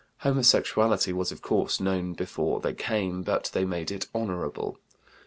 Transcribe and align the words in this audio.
Homosexuality 0.21 1.11
was, 1.11 1.31
of 1.31 1.43
course, 1.43 1.79
known 1.79 2.13
before 2.13 2.59
they 2.59 2.73
came, 2.73 3.21
but 3.21 3.51
they 3.53 3.65
made 3.65 3.91
it 3.91 4.07
honorable. 4.15 4.79